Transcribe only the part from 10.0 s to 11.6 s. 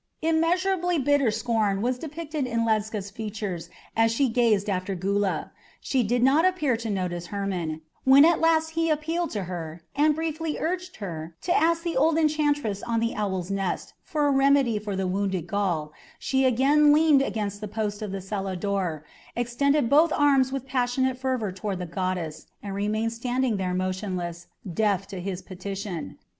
briefly urged her to